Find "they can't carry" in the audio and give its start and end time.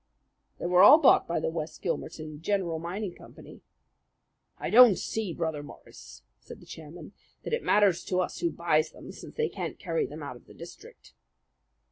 9.35-10.07